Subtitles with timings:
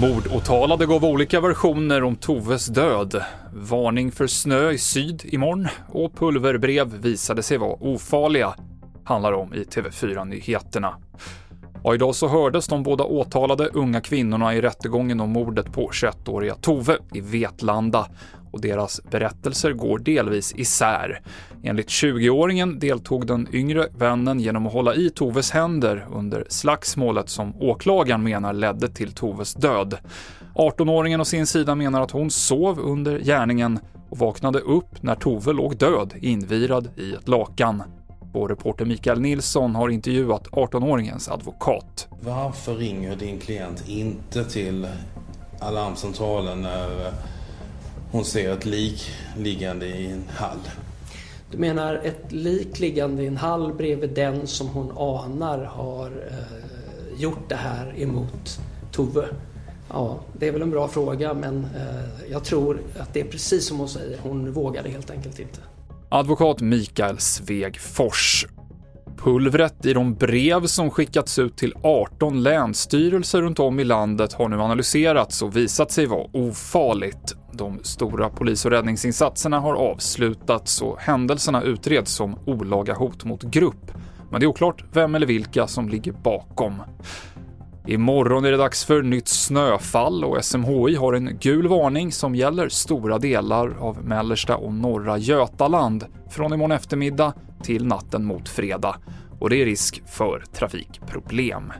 [0.00, 3.22] Mordåtalade gav olika versioner om Toves död.
[3.52, 8.54] Varning för snö i syd imorgon och pulverbrev visade sig vara ofarliga,
[9.04, 10.94] handlar om i TV4-nyheterna.
[11.82, 16.54] Och idag så hördes de båda åtalade unga kvinnorna i rättegången om mordet på 21-åriga
[16.54, 18.06] Tove i Vetlanda
[18.54, 21.20] och deras berättelser går delvis isär.
[21.62, 27.56] Enligt 20-åringen deltog den yngre vännen genom att hålla i Toves händer under slagsmålet som
[27.62, 29.96] åklagaren menar ledde till Toves död.
[30.54, 33.78] 18-åringen å sin sida menar att hon sov under gärningen
[34.10, 37.82] och vaknade upp när Tove låg död invirad i ett lakan.
[38.32, 42.08] Vår reporter Mikael Nilsson har intervjuat 18-åringens advokat.
[42.20, 44.88] Varför ringer din klient inte till
[45.60, 47.12] alarmcentralen när
[48.14, 50.58] hon ser ett lik liggande i en hall?
[51.50, 57.20] Du menar ett lik liggande i en hall bredvid den som hon anar har eh,
[57.20, 58.58] gjort det här emot
[58.92, 59.26] Tove?
[59.88, 63.66] Ja, det är väl en bra fråga men eh, jag tror att det är precis
[63.66, 65.60] som hon säger, hon vågade helt enkelt inte.
[66.08, 68.46] Advokat Mikael Svegfors.
[69.16, 74.48] Pulvret i de brev som skickats ut till 18 länsstyrelser runt om i landet har
[74.48, 77.36] nu analyserats och visat sig vara ofarligt.
[77.56, 83.90] De stora polis och räddningsinsatserna har avslutats och händelserna utreds som olaga hot mot grupp.
[84.30, 86.82] Men det är oklart vem eller vilka som ligger bakom.
[87.86, 92.68] Imorgon är det dags för nytt snöfall och SMHI har en gul varning som gäller
[92.68, 98.96] stora delar av mellersta och norra Götaland från imorgon eftermiddag till natten mot fredag
[99.40, 101.72] och det är risk för trafikproblem.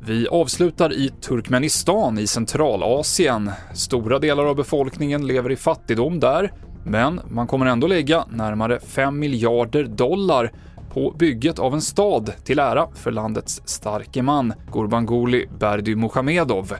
[0.00, 3.50] Vi avslutar i Turkmenistan i Centralasien.
[3.74, 6.52] Stora delar av befolkningen lever i fattigdom där,
[6.84, 10.52] men man kommer ändå lägga närmare 5 miljarder dollar
[10.92, 16.74] på bygget av en stad till ära för landets starke man Gurbanguly Berdimuhamedov.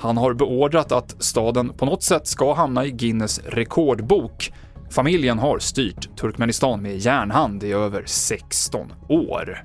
[0.00, 4.52] Han har beordrat att staden på något sätt ska hamna i Guinness rekordbok.
[4.90, 9.64] Familjen har styrt Turkmenistan med järnhand i över 16 år.